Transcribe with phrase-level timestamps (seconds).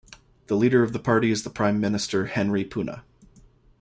[0.47, 3.03] The leader of the party is the Prime Minister Henry Puna.